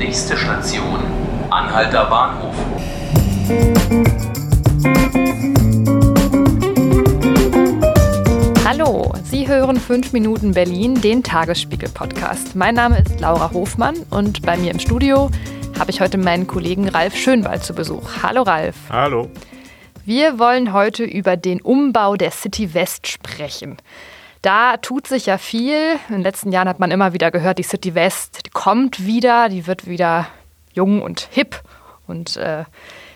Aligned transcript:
Nächste 0.00 0.34
Station, 0.34 0.98
Anhalter 1.50 2.06
Bahnhof. 2.06 2.54
Hallo, 8.64 9.12
Sie 9.24 9.46
hören 9.46 9.78
5 9.78 10.14
Minuten 10.14 10.52
Berlin, 10.52 10.98
den 11.02 11.22
Tagesspiegel-Podcast. 11.22 12.56
Mein 12.56 12.76
Name 12.76 13.00
ist 13.00 13.20
Laura 13.20 13.52
Hofmann 13.52 13.94
und 14.08 14.40
bei 14.40 14.56
mir 14.56 14.70
im 14.70 14.78
Studio 14.78 15.30
habe 15.78 15.90
ich 15.90 16.00
heute 16.00 16.16
meinen 16.16 16.46
Kollegen 16.46 16.88
Ralf 16.88 17.14
Schönwald 17.14 17.62
zu 17.62 17.74
Besuch. 17.74 18.22
Hallo 18.22 18.40
Ralf. 18.40 18.76
Hallo. 18.88 19.28
Wir 20.06 20.38
wollen 20.38 20.72
heute 20.72 21.04
über 21.04 21.36
den 21.36 21.60
Umbau 21.60 22.16
der 22.16 22.30
City 22.30 22.72
West 22.72 23.06
sprechen. 23.06 23.76
Da 24.42 24.78
tut 24.78 25.06
sich 25.06 25.26
ja 25.26 25.38
viel. 25.38 25.98
In 26.08 26.14
den 26.14 26.22
letzten 26.22 26.52
Jahren 26.52 26.68
hat 26.68 26.80
man 26.80 26.90
immer 26.90 27.12
wieder 27.12 27.30
gehört, 27.30 27.58
die 27.58 27.62
City 27.62 27.94
West 27.94 28.46
die 28.46 28.50
kommt 28.50 29.04
wieder, 29.04 29.48
die 29.48 29.66
wird 29.66 29.86
wieder 29.86 30.26
jung 30.72 31.02
und 31.02 31.28
hip 31.30 31.60
und 32.06 32.36
äh, 32.36 32.64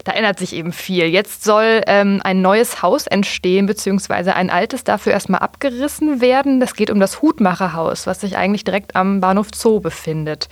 da 0.04 0.12
ändert 0.12 0.38
sich 0.38 0.52
eben 0.52 0.72
viel. 0.72 1.06
Jetzt 1.06 1.44
soll 1.44 1.80
ähm, 1.86 2.20
ein 2.22 2.42
neues 2.42 2.82
Haus 2.82 3.06
entstehen, 3.06 3.66
beziehungsweise 3.66 4.34
ein 4.34 4.50
altes 4.50 4.84
dafür 4.84 5.12
erstmal 5.12 5.40
abgerissen 5.40 6.20
werden. 6.20 6.60
Das 6.60 6.74
geht 6.74 6.90
um 6.90 7.00
das 7.00 7.22
Hutmacherhaus, 7.22 8.06
was 8.06 8.20
sich 8.20 8.36
eigentlich 8.36 8.64
direkt 8.64 8.96
am 8.96 9.20
Bahnhof 9.20 9.48
Zoo 9.54 9.80
befindet. 9.80 10.48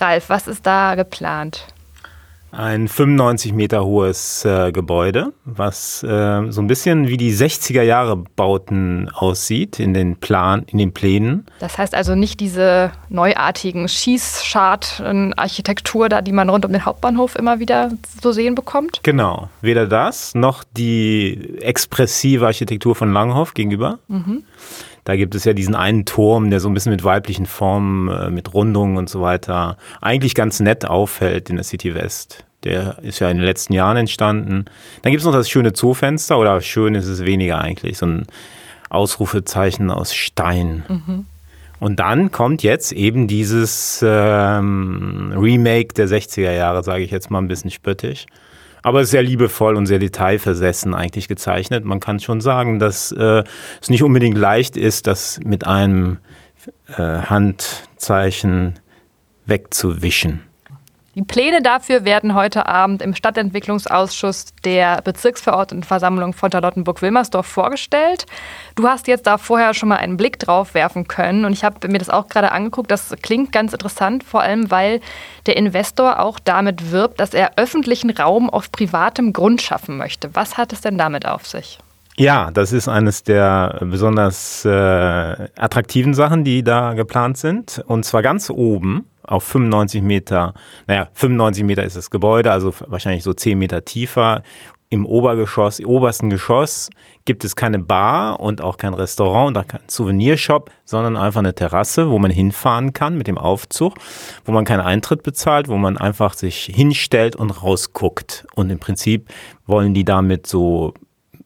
Ralf, 0.00 0.28
was 0.28 0.48
ist 0.48 0.66
da 0.66 0.96
geplant? 0.96 1.66
Ein 2.50 2.88
95 2.88 3.52
Meter 3.52 3.84
hohes 3.84 4.42
äh, 4.44 4.72
Gebäude, 4.72 5.32
was 5.44 6.02
äh, 6.02 6.50
so 6.50 6.62
ein 6.62 6.66
bisschen 6.66 7.06
wie 7.08 7.18
die 7.18 7.34
60er 7.34 7.82
Jahre 7.82 8.16
Bauten 8.16 9.10
aussieht 9.12 9.78
in 9.78 9.92
den 9.92 10.16
Plan, 10.16 10.64
in 10.66 10.78
den 10.78 10.92
Plänen. 10.92 11.44
Das 11.60 11.76
heißt 11.76 11.94
also 11.94 12.14
nicht 12.14 12.40
diese 12.40 12.92
neuartigen 13.10 13.86
Schießschart-Architektur 13.88 16.08
da, 16.08 16.22
die 16.22 16.32
man 16.32 16.48
rund 16.48 16.64
um 16.64 16.72
den 16.72 16.86
Hauptbahnhof 16.86 17.36
immer 17.36 17.60
wieder 17.60 17.90
zu 18.20 18.32
sehen 18.32 18.54
bekommt? 18.54 19.00
Genau, 19.02 19.50
weder 19.60 19.86
das 19.86 20.34
noch 20.34 20.64
die 20.64 21.58
expressive 21.60 22.46
Architektur 22.46 22.94
von 22.94 23.12
Langhoff 23.12 23.52
gegenüber. 23.54 23.98
Mhm. 24.08 24.44
Da 25.04 25.16
gibt 25.16 25.34
es 25.34 25.44
ja 25.44 25.54
diesen 25.54 25.74
einen 25.74 26.04
Turm, 26.04 26.50
der 26.50 26.60
so 26.60 26.68
ein 26.68 26.74
bisschen 26.74 26.92
mit 26.92 27.02
weiblichen 27.02 27.46
Formen, 27.46 28.08
äh, 28.08 28.30
mit 28.30 28.52
Rundungen 28.52 28.98
und 28.98 29.08
so 29.08 29.22
weiter 29.22 29.78
eigentlich 30.02 30.34
ganz 30.34 30.60
nett 30.60 30.84
auffällt 30.84 31.48
in 31.48 31.56
der 31.56 31.64
City 31.64 31.94
West. 31.94 32.44
Der 32.64 32.98
ist 33.02 33.20
ja 33.20 33.30
in 33.30 33.36
den 33.36 33.46
letzten 33.46 33.72
Jahren 33.72 33.96
entstanden. 33.96 34.64
Dann 35.02 35.12
gibt 35.12 35.20
es 35.20 35.26
noch 35.26 35.32
das 35.32 35.48
schöne 35.48 35.72
Zoofenster, 35.72 36.38
oder 36.38 36.60
schön 36.60 36.94
ist 36.94 37.06
es 37.06 37.24
weniger 37.24 37.60
eigentlich, 37.60 37.98
so 37.98 38.06
ein 38.06 38.26
Ausrufezeichen 38.90 39.90
aus 39.90 40.14
Stein. 40.14 40.84
Mhm. 40.88 41.26
Und 41.80 42.00
dann 42.00 42.32
kommt 42.32 42.64
jetzt 42.64 42.90
eben 42.90 43.28
dieses 43.28 44.04
ähm, 44.04 45.32
Remake 45.36 45.94
der 45.94 46.08
60er 46.08 46.52
Jahre, 46.52 46.82
sage 46.82 47.04
ich 47.04 47.12
jetzt 47.12 47.30
mal 47.30 47.38
ein 47.38 47.48
bisschen 47.48 47.70
spöttisch 47.70 48.26
aber 48.82 49.04
sehr 49.04 49.22
liebevoll 49.22 49.76
und 49.76 49.86
sehr 49.86 49.98
detailversessen 49.98 50.94
eigentlich 50.94 51.28
gezeichnet. 51.28 51.84
Man 51.84 52.00
kann 52.00 52.20
schon 52.20 52.40
sagen, 52.40 52.78
dass 52.78 53.12
äh, 53.12 53.44
es 53.80 53.90
nicht 53.90 54.02
unbedingt 54.02 54.38
leicht 54.38 54.76
ist, 54.76 55.06
das 55.06 55.40
mit 55.44 55.66
einem 55.66 56.18
äh, 56.96 57.02
Handzeichen 57.02 58.78
wegzuwischen. 59.46 60.40
Die 61.18 61.24
Pläne 61.24 61.62
dafür 61.62 62.04
werden 62.04 62.34
heute 62.34 62.66
Abend 62.66 63.02
im 63.02 63.12
Stadtentwicklungsausschuss 63.12 64.54
der 64.64 65.02
Bezirksverordnetenversammlung 65.02 66.32
von 66.32 66.52
Charlottenburg-Wilmersdorf 66.52 67.44
vorgestellt. 67.44 68.26
Du 68.76 68.86
hast 68.86 69.08
jetzt 69.08 69.26
da 69.26 69.36
vorher 69.36 69.74
schon 69.74 69.88
mal 69.88 69.96
einen 69.96 70.16
Blick 70.16 70.38
drauf 70.38 70.74
werfen 70.74 71.08
können 71.08 71.44
und 71.44 71.52
ich 71.52 71.64
habe 71.64 71.88
mir 71.88 71.98
das 71.98 72.08
auch 72.08 72.28
gerade 72.28 72.52
angeguckt. 72.52 72.92
Das 72.92 73.12
klingt 73.20 73.50
ganz 73.50 73.72
interessant, 73.72 74.22
vor 74.22 74.42
allem 74.42 74.70
weil 74.70 75.00
der 75.46 75.56
Investor 75.56 76.20
auch 76.20 76.38
damit 76.38 76.92
wirbt, 76.92 77.18
dass 77.18 77.34
er 77.34 77.58
öffentlichen 77.58 78.10
Raum 78.10 78.48
auf 78.48 78.70
privatem 78.70 79.32
Grund 79.32 79.60
schaffen 79.60 79.96
möchte. 79.96 80.36
Was 80.36 80.56
hat 80.56 80.72
es 80.72 80.82
denn 80.82 80.98
damit 80.98 81.26
auf 81.26 81.48
sich? 81.48 81.80
Ja, 82.16 82.52
das 82.52 82.72
ist 82.72 82.86
eines 82.86 83.24
der 83.24 83.78
besonders 83.80 84.64
äh, 84.64 84.68
attraktiven 84.68 86.14
Sachen, 86.14 86.44
die 86.44 86.62
da 86.62 86.94
geplant 86.94 87.38
sind. 87.38 87.82
Und 87.88 88.04
zwar 88.04 88.22
ganz 88.22 88.50
oben 88.50 89.04
auf 89.28 89.44
95 89.44 90.02
Meter, 90.02 90.54
naja, 90.86 91.08
95 91.12 91.64
Meter 91.64 91.84
ist 91.84 91.96
das 91.96 92.10
Gebäude, 92.10 92.50
also 92.50 92.72
wahrscheinlich 92.86 93.22
so 93.22 93.32
10 93.32 93.58
Meter 93.58 93.84
tiefer. 93.84 94.42
Im 94.90 95.04
Obergeschoss, 95.04 95.80
im 95.80 95.86
obersten 95.86 96.30
Geschoss 96.30 96.88
gibt 97.26 97.44
es 97.44 97.56
keine 97.56 97.78
Bar 97.78 98.40
und 98.40 98.62
auch 98.62 98.78
kein 98.78 98.94
Restaurant 98.94 99.48
und 99.48 99.62
auch 99.62 99.68
kein 99.68 99.82
Souvenirshop, 99.86 100.70
sondern 100.86 101.18
einfach 101.18 101.40
eine 101.40 101.54
Terrasse, 101.54 102.08
wo 102.08 102.18
man 102.18 102.30
hinfahren 102.30 102.94
kann 102.94 103.18
mit 103.18 103.26
dem 103.26 103.36
Aufzug, 103.36 103.96
wo 104.46 104.52
man 104.52 104.64
keinen 104.64 104.80
Eintritt 104.80 105.22
bezahlt, 105.22 105.68
wo 105.68 105.76
man 105.76 105.98
einfach 105.98 106.32
sich 106.32 106.70
hinstellt 106.74 107.36
und 107.36 107.50
rausguckt. 107.50 108.46
Und 108.54 108.70
im 108.70 108.78
Prinzip 108.78 109.28
wollen 109.66 109.92
die 109.92 110.06
damit 110.06 110.46
so 110.46 110.94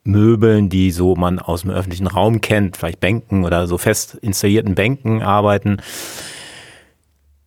Möbeln, 0.04 0.69
die 0.69 0.92
so 0.92 1.16
man 1.16 1.41
aus 1.41 1.62
dem 1.62 1.71
öffentlichen 1.71 2.06
Raum 2.06 2.41
kennt, 2.41 2.76
vielleicht 2.76 3.00
Bänken 3.00 3.44
oder 3.44 3.66
so 3.66 3.76
fest 3.76 4.15
installierten 4.22 4.76
Bänken 4.76 5.22
arbeiten, 5.22 5.78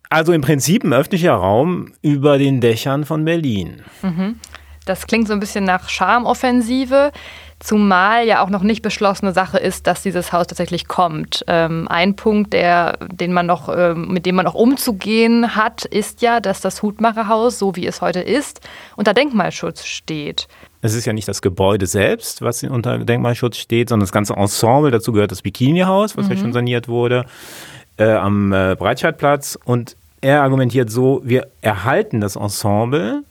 also 0.08 0.32
im 0.32 0.40
Prinzip 0.40 0.84
ein 0.84 0.92
öffentlicher 0.92 1.34
Raum 1.34 1.92
über 2.02 2.38
den 2.38 2.60
Dächern 2.60 3.04
von 3.04 3.24
Berlin. 3.24 3.82
Mhm. 4.02 4.36
Das 4.84 5.08
klingt 5.08 5.26
so 5.26 5.32
ein 5.32 5.40
bisschen 5.40 5.64
nach 5.64 5.88
Charmoffensive, 5.88 7.10
zumal 7.58 8.24
ja 8.24 8.44
auch 8.44 8.50
noch 8.50 8.62
nicht 8.62 8.82
beschlossene 8.82 9.32
Sache 9.32 9.58
ist, 9.58 9.88
dass 9.88 10.02
dieses 10.02 10.32
Haus 10.32 10.46
tatsächlich 10.46 10.86
kommt. 10.86 11.44
Ähm, 11.48 11.88
ein 11.88 12.14
Punkt, 12.14 12.52
der, 12.52 12.96
den 13.10 13.32
man 13.32 13.46
noch, 13.46 13.68
ähm, 13.68 14.08
mit 14.08 14.26
dem 14.26 14.36
man 14.36 14.44
noch 14.44 14.54
umzugehen 14.54 15.56
hat, 15.56 15.84
ist 15.84 16.22
ja, 16.22 16.38
dass 16.38 16.60
das 16.60 16.82
Hutmacherhaus, 16.82 17.58
so 17.58 17.74
wie 17.74 17.86
es 17.86 18.00
heute 18.00 18.20
ist, 18.20 18.60
unter 18.94 19.12
Denkmalschutz 19.12 19.84
steht. 19.86 20.46
Es 20.82 20.94
ist 20.94 21.04
ja 21.04 21.12
nicht 21.12 21.26
das 21.26 21.42
Gebäude 21.42 21.86
selbst, 21.86 22.42
was 22.42 22.62
unter 22.62 22.98
Denkmalschutz 22.98 23.56
steht, 23.56 23.88
sondern 23.88 24.04
das 24.04 24.12
ganze 24.12 24.34
Ensemble. 24.34 24.92
Dazu 24.92 25.10
gehört 25.10 25.32
das 25.32 25.42
Bikini-Haus, 25.42 26.16
was 26.16 26.26
mhm. 26.26 26.32
ja 26.32 26.38
schon 26.38 26.52
saniert 26.52 26.86
wurde 26.86 27.26
äh, 27.98 28.12
am 28.12 28.52
äh, 28.52 28.76
Breitscheidplatz 28.78 29.58
und 29.64 29.96
er 30.20 30.42
argumentiert 30.42 30.90
so, 30.90 31.20
wir 31.24 31.48
erhalten 31.60 32.20
das 32.20 32.36
Ensemble, 32.36 33.22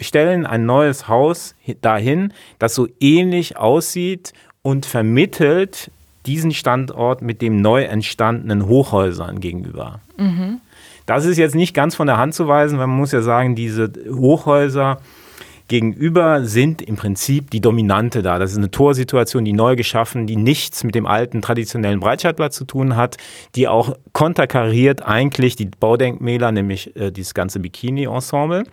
stellen 0.00 0.46
ein 0.46 0.66
neues 0.66 1.08
Haus 1.08 1.54
dahin, 1.80 2.32
das 2.58 2.74
so 2.74 2.88
ähnlich 3.00 3.56
aussieht 3.56 4.32
und 4.62 4.86
vermittelt 4.86 5.90
diesen 6.26 6.52
Standort 6.52 7.22
mit 7.22 7.42
dem 7.42 7.60
neu 7.60 7.84
entstandenen 7.84 8.66
Hochhäusern 8.66 9.40
gegenüber. 9.40 10.00
Mhm. 10.16 10.60
Das 11.06 11.24
ist 11.24 11.38
jetzt 11.38 11.54
nicht 11.54 11.72
ganz 11.72 11.94
von 11.94 12.08
der 12.08 12.18
Hand 12.18 12.34
zu 12.34 12.48
weisen, 12.48 12.78
weil 12.78 12.88
man 12.88 12.96
muss 12.96 13.12
ja 13.12 13.22
sagen, 13.22 13.54
diese 13.54 13.92
Hochhäuser 14.10 14.98
Gegenüber 15.68 16.44
sind 16.44 16.80
im 16.80 16.96
Prinzip 16.96 17.50
die 17.50 17.60
Dominante 17.60 18.22
da. 18.22 18.38
Das 18.38 18.52
ist 18.52 18.58
eine 18.58 18.70
Torsituation, 18.70 19.44
die 19.44 19.52
neu 19.52 19.74
geschaffen, 19.74 20.26
die 20.26 20.36
nichts 20.36 20.84
mit 20.84 20.94
dem 20.94 21.06
alten 21.06 21.42
traditionellen 21.42 21.98
Breitscheidplatz 21.98 22.56
zu 22.56 22.64
tun 22.64 22.94
hat, 22.94 23.16
die 23.56 23.66
auch 23.66 23.96
konterkariert 24.12 25.02
eigentlich 25.02 25.56
die 25.56 25.66
Baudenkmäler, 25.66 26.52
nämlich 26.52 26.94
äh, 26.96 27.10
dieses 27.10 27.34
ganze 27.34 27.58
Bikini-Ensemble. 27.58 28.64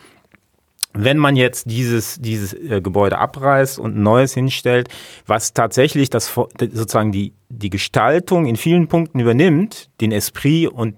Wenn 0.96 1.18
man 1.18 1.36
jetzt 1.36 1.72
dieses, 1.72 2.22
dieses 2.22 2.54
äh, 2.54 2.80
Gebäude 2.80 3.18
abreißt 3.18 3.80
und 3.80 3.98
ein 3.98 4.04
neues 4.04 4.36
hinstellt, 4.36 4.90
was 5.26 5.54
tatsächlich 5.54 6.12
das, 6.12 6.32
sozusagen 6.32 7.12
die, 7.12 7.34
die 7.50 7.72
Gestaltung 7.72 8.46
in 8.46 8.56
vielen 8.56 8.88
Punkten 8.88 9.20
übernimmt, 9.20 9.90
den 10.02 10.12
Esprit 10.12 10.68
und 10.68 10.96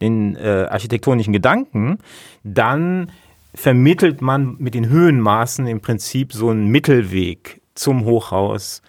den 0.00 0.34
äh, 0.34 0.66
architektonischen 0.68 1.32
Gedanken, 1.32 1.98
dann 2.42 3.12
vermittelt 3.56 4.20
man 4.20 4.56
mit 4.58 4.74
den 4.74 4.88
Höhenmaßen 4.88 5.66
im 5.66 5.80
Prinzip 5.80 6.32
so 6.32 6.50
einen 6.50 6.68
Mittelweg 6.68 7.62
zum 7.74 8.04
Hochhaus. 8.04 8.82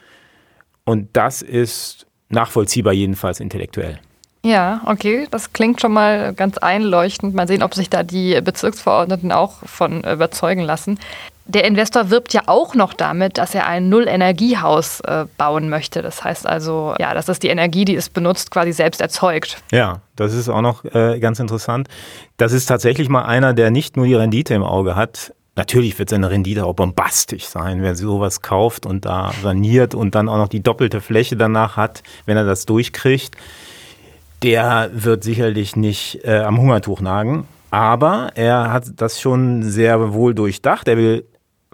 Und 0.83 1.09
das 1.13 1.41
ist 1.41 2.05
nachvollziehbar, 2.29 2.93
jedenfalls 2.93 3.39
intellektuell. 3.39 3.99
Ja, 4.47 4.79
okay, 4.85 5.27
das 5.29 5.51
klingt 5.51 5.81
schon 5.81 5.91
mal 5.91 6.33
ganz 6.33 6.57
einleuchtend. 6.57 7.35
Mal 7.35 7.49
sehen, 7.49 7.61
ob 7.61 7.73
sich 7.73 7.89
da 7.89 8.03
die 8.03 8.39
Bezirksverordneten 8.39 9.33
auch 9.33 9.55
von 9.65 10.05
überzeugen 10.05 10.61
lassen. 10.61 10.97
Der 11.43 11.65
Investor 11.65 12.09
wirbt 12.11 12.31
ja 12.33 12.43
auch 12.45 12.73
noch 12.73 12.93
damit, 12.93 13.37
dass 13.37 13.53
er 13.53 13.67
ein 13.67 13.89
Null-Energiehaus 13.89 15.01
äh, 15.01 15.25
bauen 15.37 15.67
möchte. 15.67 16.01
Das 16.01 16.23
heißt 16.23 16.47
also, 16.47 16.95
ja, 16.97 17.13
das 17.13 17.39
die 17.39 17.49
Energie, 17.49 17.83
die 17.83 17.95
es 17.95 18.07
benutzt, 18.07 18.49
quasi 18.49 18.71
selbst 18.71 19.01
erzeugt. 19.01 19.57
Ja, 19.73 19.99
das 20.15 20.33
ist 20.33 20.47
auch 20.47 20.61
noch 20.61 20.85
äh, 20.85 21.19
ganz 21.19 21.41
interessant. 21.41 21.89
Das 22.37 22.53
ist 22.53 22.67
tatsächlich 22.67 23.09
mal 23.09 23.25
einer, 23.25 23.53
der 23.53 23.69
nicht 23.69 23.97
nur 23.97 24.05
die 24.05 24.15
Rendite 24.15 24.53
im 24.53 24.63
Auge 24.63 24.95
hat. 24.95 25.33
Natürlich 25.57 25.99
wird 25.99 26.09
seine 26.09 26.29
Rendite 26.29 26.65
auch 26.65 26.73
bombastisch 26.73 27.47
sein, 27.47 27.81
wer 27.81 27.95
sowas 27.95 28.41
kauft 28.41 28.85
und 28.85 29.03
da 29.03 29.33
saniert 29.41 29.93
und 29.93 30.15
dann 30.15 30.29
auch 30.29 30.37
noch 30.37 30.47
die 30.47 30.63
doppelte 30.63 31.01
Fläche 31.01 31.35
danach 31.35 31.75
hat, 31.75 32.01
wenn 32.25 32.37
er 32.37 32.45
das 32.45 32.65
durchkriegt. 32.65 33.35
Der 34.43 34.91
wird 34.93 35.23
sicherlich 35.23 35.75
nicht 35.75 36.23
äh, 36.23 36.39
am 36.39 36.59
Hungertuch 36.59 37.01
nagen. 37.01 37.47
Aber 37.71 38.29
er 38.35 38.71
hat 38.71 38.85
das 38.95 39.19
schon 39.19 39.63
sehr 39.63 40.13
wohl 40.13 40.33
durchdacht. 40.33 40.87
Er 40.87 40.97
will 40.97 41.25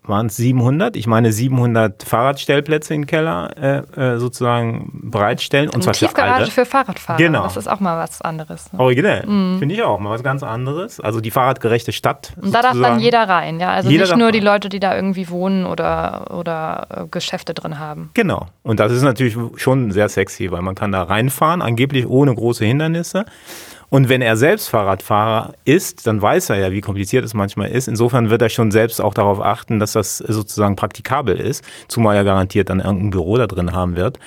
waren 0.05 0.27
es 0.27 0.35
700. 0.35 0.95
Ich 0.95 1.07
meine 1.07 1.31
700 1.31 2.03
Fahrradstellplätze 2.03 2.93
im 2.93 3.05
Keller 3.05 3.85
äh, 3.95 4.13
äh, 4.15 4.17
sozusagen 4.17 5.02
bereitstellen. 5.13 5.67
Und 5.69 5.75
Eine 5.75 5.83
zwar 5.83 5.93
für 5.93 6.05
Tiefgarage 6.07 6.35
alle. 6.43 6.51
für 6.51 6.65
Fahrradfahrer. 6.65 7.17
Genau. 7.17 7.43
Das 7.43 7.55
ist 7.55 7.67
auch 7.67 7.79
mal 7.79 7.97
was 7.97 8.21
anderes. 8.21 8.73
Ne? 8.73 8.79
Originell. 8.79 9.21
Finde 9.21 9.73
ich 9.73 9.81
auch. 9.81 9.99
Mal 9.99 10.09
was 10.09 10.23
ganz 10.23 10.43
anderes. 10.43 10.99
Also 10.99 11.21
die 11.21 11.31
fahrradgerechte 11.31 11.93
Stadt. 11.93 12.33
Und 12.35 12.53
da 12.53 12.61
darf 12.61 12.71
dann 12.71 12.75
sozusagen. 12.75 12.99
jeder 12.99 13.29
rein, 13.29 13.59
ja. 13.59 13.71
Also 13.71 13.89
Jeder 13.89 14.05
nicht 14.05 14.17
nur 14.17 14.31
die 14.31 14.41
Leute, 14.41 14.67
die 14.67 14.79
da 14.81 14.95
irgendwie 14.95 15.29
wohnen 15.29 15.65
oder, 15.65 16.35
oder 16.37 16.87
äh, 16.89 17.07
Geschäfte 17.09 17.53
drin 17.53 17.79
haben. 17.79 18.09
Genau. 18.13 18.47
Und 18.63 18.79
das 18.79 18.91
ist 18.91 19.03
natürlich 19.03 19.37
schon 19.55 19.91
sehr 19.91 20.09
sexy, 20.09 20.51
weil 20.51 20.61
man 20.61 20.75
kann 20.75 20.91
da 20.91 21.03
reinfahren, 21.03 21.61
angeblich 21.61 22.07
ohne 22.07 22.35
große 22.35 22.65
Hindernisse. 22.65 23.25
Und 23.89 24.09
wenn 24.09 24.23
er 24.23 24.37
selbst 24.37 24.69
Fahrradfahrer 24.69 25.53
ist, 25.65 26.07
dann 26.07 26.19
weiß 26.19 26.49
er 26.49 26.57
ja, 26.57 26.71
wie 26.71 26.81
kompliziert 26.81 27.23
es 27.23 27.35
manchmal 27.35 27.69
ist. 27.69 27.87
Insofern 27.87 28.31
wird 28.31 28.41
er 28.41 28.49
schon 28.49 28.71
selbst 28.71 28.99
auch 28.99 29.13
darauf 29.13 29.39
achten, 29.39 29.79
dass 29.79 29.91
das 29.91 30.17
sozusagen 30.17 30.75
praktikabel 30.75 31.39
ist, 31.39 31.63
zumal 31.87 32.15
er 32.15 32.23
garantiert 32.23 32.71
dann 32.71 32.79
irgendein 32.79 33.11
Büro 33.11 33.37
da 33.37 33.45
drin 33.45 33.71
haben 33.71 33.95
wird. 33.95 34.17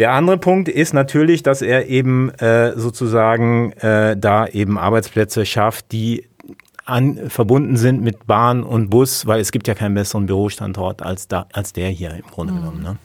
Der 0.00 0.12
andere 0.12 0.38
Punkt 0.38 0.70
ist 0.70 0.94
natürlich, 0.94 1.42
dass 1.42 1.60
er 1.60 1.88
eben 1.88 2.30
äh, 2.38 2.72
sozusagen 2.74 3.72
äh, 3.72 4.16
da 4.16 4.46
eben 4.46 4.78
Arbeitsplätze 4.78 5.44
schafft, 5.44 5.92
die 5.92 6.26
an, 6.86 7.28
verbunden 7.28 7.76
sind 7.76 8.00
mit 8.00 8.26
Bahn 8.26 8.62
und 8.62 8.88
Bus, 8.88 9.26
weil 9.26 9.40
es 9.40 9.52
gibt 9.52 9.68
ja 9.68 9.74
keinen 9.74 9.94
besseren 9.94 10.24
Bürostandort 10.24 11.02
als, 11.02 11.28
da, 11.28 11.48
als 11.52 11.74
der 11.74 11.90
hier 11.90 12.12
im 12.12 12.22
Grunde 12.30 12.54
genommen. 12.54 12.82
Ne? 12.82 12.96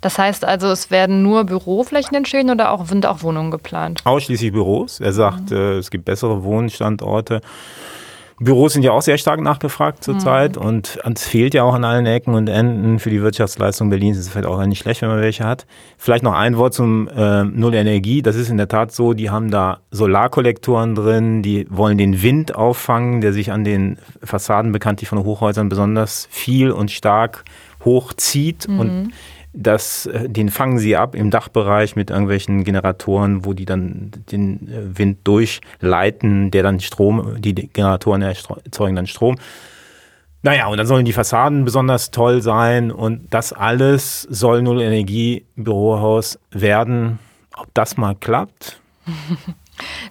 Das 0.00 0.16
heißt 0.16 0.44
also, 0.44 0.68
es 0.68 0.92
werden 0.92 1.24
nur 1.24 1.42
Büroflächen 1.42 2.16
entstehen 2.16 2.48
oder 2.48 2.70
auch, 2.70 2.86
sind 2.86 3.04
auch 3.04 3.24
Wohnungen 3.24 3.50
geplant? 3.50 4.02
Ausschließlich 4.04 4.52
Büros. 4.52 5.00
Er 5.00 5.12
sagt, 5.12 5.50
äh, 5.50 5.78
es 5.78 5.90
gibt 5.90 6.04
bessere 6.04 6.44
Wohnstandorte. 6.44 7.40
Büros 8.40 8.72
sind 8.72 8.82
ja 8.82 8.92
auch 8.92 9.02
sehr 9.02 9.16
stark 9.16 9.40
nachgefragt 9.40 10.02
zurzeit 10.02 10.56
und 10.56 10.98
es 11.04 11.26
fehlt 11.26 11.54
ja 11.54 11.62
auch 11.62 11.74
an 11.74 11.84
allen 11.84 12.04
Ecken 12.06 12.34
und 12.34 12.48
Enden. 12.48 12.98
Für 12.98 13.10
die 13.10 13.22
Wirtschaftsleistung 13.22 13.90
Berlins 13.90 14.18
ist 14.18 14.26
es 14.26 14.32
vielleicht 14.32 14.48
auch 14.48 14.64
nicht 14.66 14.80
schlecht, 14.80 15.02
wenn 15.02 15.08
man 15.08 15.20
welche 15.20 15.44
hat. 15.44 15.66
Vielleicht 15.98 16.24
noch 16.24 16.34
ein 16.34 16.56
Wort 16.56 16.74
zum 16.74 17.08
äh, 17.08 17.44
Null 17.44 17.74
Energie. 17.74 18.22
Das 18.22 18.34
ist 18.34 18.50
in 18.50 18.56
der 18.56 18.66
Tat 18.66 18.90
so, 18.92 19.14
die 19.14 19.30
haben 19.30 19.50
da 19.50 19.78
Solarkollektoren 19.92 20.96
drin, 20.96 21.42
die 21.42 21.66
wollen 21.70 21.96
den 21.96 22.22
Wind 22.22 22.54
auffangen, 22.56 23.20
der 23.20 23.32
sich 23.32 23.52
an 23.52 23.62
den 23.62 23.98
Fassaden 24.22 24.72
bekanntlich 24.72 25.08
von 25.08 25.22
Hochhäusern 25.22 25.68
besonders 25.68 26.26
viel 26.30 26.72
und 26.72 26.90
stark 26.90 27.44
hochzieht 27.84 28.66
und 28.66 29.12
das, 29.54 30.06
äh, 30.06 30.28
den 30.28 30.50
fangen 30.50 30.78
sie 30.78 30.96
ab 30.96 31.14
im 31.14 31.30
Dachbereich 31.30 31.96
mit 31.96 32.10
irgendwelchen 32.10 32.64
Generatoren, 32.64 33.44
wo 33.44 33.52
die 33.52 33.64
dann 33.64 34.10
den 34.30 34.68
äh, 34.68 34.98
Wind 34.98 35.18
durchleiten, 35.24 36.50
der 36.50 36.62
dann 36.62 36.80
Strom, 36.80 37.36
die 37.38 37.54
Generatoren 37.54 38.22
erzeugen 38.22 38.96
dann 38.96 39.06
Strom. 39.06 39.36
Naja, 40.42 40.66
und 40.66 40.76
dann 40.76 40.86
sollen 40.86 41.06
die 41.06 41.12
Fassaden 41.14 41.64
besonders 41.64 42.10
toll 42.10 42.42
sein 42.42 42.90
und 42.90 43.32
das 43.32 43.54
alles 43.54 44.22
soll 44.22 44.60
Null 44.60 44.82
Energie 44.82 45.46
Bürohaus 45.56 46.38
werden. 46.50 47.18
Ob 47.56 47.68
das 47.72 47.96
mal 47.96 48.14
klappt? 48.14 48.80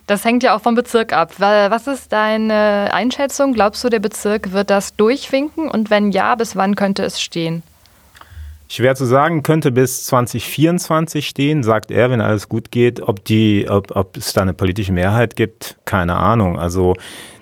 Das 0.07 0.25
hängt 0.25 0.44
ja 0.44 0.54
auch 0.54 0.62
vom 0.62 0.75
Bezirk 0.75 1.13
ab. 1.13 1.31
Was 1.38 1.88
ist 1.88 2.12
deine 2.12 2.89
Einschätzung? 2.92 3.54
Glaubst 3.54 3.81
du, 3.81 3.88
der 3.88 4.01
Bezirk 4.01 4.51
wird 4.51 4.69
das 4.69 4.98
durchwinken? 4.98 5.69
Und 5.69 5.89
wenn 5.89 6.12
ja, 6.12 6.36
bis 6.36 6.57
wann 6.57 6.75
könnte 6.75 7.04
es 7.06 7.22
stehen? 7.22 7.63
Schwer 8.74 8.96
zu 8.96 9.06
sagen, 9.06 9.44
könnte 9.44 9.72
bis 9.72 10.04
2024 10.08 11.28
stehen, 11.28 11.62
sagt 11.62 11.92
er, 11.92 12.10
wenn 12.10 12.22
alles 12.22 12.50
gut 12.50 12.72
geht. 12.72 13.02
Ob, 13.02 13.24
die, 13.24 13.68
ob, 13.70 13.96
ob 13.96 14.18
es 14.18 14.34
da 14.34 14.42
eine 14.42 14.56
politische 14.56 14.92
Mehrheit 14.92 15.36
gibt, 15.36 15.78
keine 15.86 16.16
Ahnung. 16.16 16.58
Also 16.58 16.96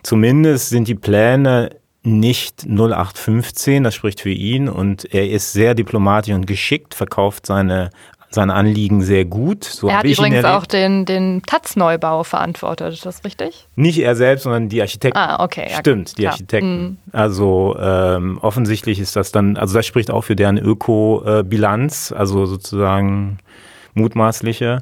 zumindest 0.04 0.68
sind 0.69 0.89
die 0.89 0.95
Pläne 0.95 1.69
nicht 2.04 2.66
0815, 2.66 3.86
das 3.86 3.95
spricht 3.95 4.19
für 4.19 4.30
ihn. 4.30 4.68
Und 4.68 5.06
er 5.13 5.30
ist 5.30 5.54
sehr 5.54 5.74
diplomatisch 5.74 6.33
und 6.33 6.48
geschickt, 6.48 6.95
verkauft 6.95 7.45
seine, 7.45 7.92
seine 8.31 8.54
Anliegen 8.54 9.01
sehr 9.01 9.25
gut. 9.25 9.66
So 9.66 9.89
er 9.89 10.00
hat 10.00 10.06
übrigens 10.06 10.45
auch 10.45 10.66
den, 10.66 11.06
den 11.06 11.42
Taz-Neubau 11.44 12.24
verantwortet. 12.24 12.94
Ist 12.94 13.06
das 13.06 13.24
richtig? 13.24 13.68
Nicht 13.75 14.00
er 14.00 14.16
selbst, 14.16 14.44
sondern 14.44 14.69
die 14.69 14.81
Architekten. 14.81 15.18
Ah, 15.18 15.44
okay. 15.44 15.68
Ja, 15.69 15.80
Stimmt, 15.80 16.18
die 16.18 16.24
klar. 16.24 16.33
Architekten. 16.33 16.98
Also 17.12 17.75
ähm, 17.80 18.39
offensichtlich 18.42 19.00
ist 19.00 19.16
das 19.16 19.31
dann, 19.31 19.57
also 19.57 19.75
das 19.75 19.86
spricht 19.86 20.12
auch 20.12 20.22
für 20.22 20.36
deren 20.36 20.57
Öko-Bilanz, 20.57 22.13
also 22.18 22.45
sozusagen 22.45 23.39
mutmaßliche. 23.94 24.81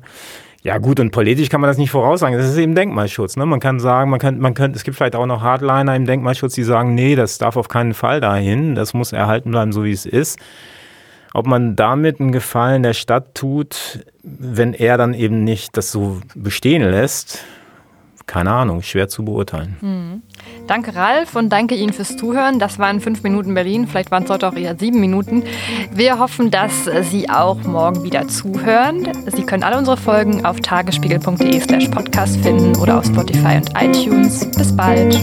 Ja 0.62 0.78
gut, 0.78 1.00
und 1.00 1.12
politisch 1.12 1.50
kann 1.50 1.62
man 1.62 1.69
das 1.69 1.78
nicht 1.78 1.90
voraussagen. 1.90 2.38
Das 2.38 2.48
ist 2.48 2.57
eben 2.57 2.75
Denkmalschutz. 2.75 3.38
Ne? 3.38 3.46
Man 3.46 3.62
kann 3.62 3.80
sagen, 3.80 4.12
man 4.12 4.19
kann, 4.19 4.40
man 4.40 4.54
könnte, 4.54 4.78
es 4.78 4.84
gibt 4.84 4.98
vielleicht 4.98 5.16
auch 5.16 5.25
noch 5.25 5.42
Hardliner 5.42 5.96
im 5.96 6.06
Denkmalschutz, 6.06 6.54
die 6.54 6.63
sagen, 6.63 6.96
nee, 6.96 7.16
das 7.16 7.38
darf 7.38 7.56
auf 7.56 7.69
keinen 7.69 7.94
Fall 7.94 8.19
dahin. 8.19 8.75
Das 8.75 8.94
muss 8.94 9.13
erhalten 9.13 9.51
bleiben, 9.51 9.72
so 9.72 9.86
wie 9.86 9.92
es 9.92 10.06
ist. 10.06 10.38
Ob 11.33 11.45
man 11.45 11.75
damit 11.75 12.19
einen 12.19 12.31
Gefallen 12.31 12.83
der 12.83 12.93
Stadt 12.93 13.35
tut, 13.35 14.05
wenn 14.23 14.73
er 14.73 14.97
dann 14.97 15.13
eben 15.13 15.43
nicht 15.43 15.77
das 15.77 15.91
so 15.91 16.19
bestehen 16.35 16.81
lässt, 16.81 17.43
keine 18.29 18.51
Ahnung, 18.51 18.83
schwer 18.83 19.09
zu 19.09 19.25
beurteilen. 19.25 20.21
Danke, 20.67 20.95
Ralf, 20.95 21.35
und 21.35 21.49
danke 21.49 21.73
Ihnen 21.73 21.93
fürs 21.93 22.15
Zuhören. 22.15 22.59
Das 22.59 22.77
waren 22.77 23.01
fünf 23.01 23.23
Minuten 23.23 23.55
Berlin. 23.55 23.87
Vielleicht 23.87 24.11
waren 24.11 24.23
es 24.23 24.29
heute 24.29 24.47
auch 24.47 24.53
eher 24.53 24.77
sieben 24.77 24.99
Minuten. 24.99 25.43
Wir 25.91 26.19
hoffen, 26.19 26.51
dass 26.51 26.85
Sie 27.09 27.27
auch 27.27 27.63
morgen 27.63 28.03
wieder 28.03 28.27
zuhören. 28.27 29.07
Sie 29.35 29.43
können 29.43 29.63
alle 29.63 29.79
unsere 29.79 29.97
Folgen 29.97 30.45
auf 30.45 30.59
tagesspiegel.de 30.59 31.59
slash 31.59 31.87
podcast 31.87 32.37
finden 32.37 32.77
oder 32.77 32.99
auf 32.99 33.05
Spotify 33.05 33.57
und 33.57 33.71
iTunes. 33.75 34.45
Bis 34.51 34.75
bald. 34.75 35.17